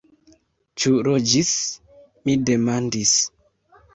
Ĉu 0.83 0.93
loĝis? 1.07 1.51
mi 2.29 2.37
demandis. 2.51 3.15